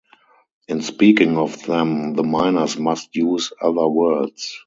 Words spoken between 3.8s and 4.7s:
words.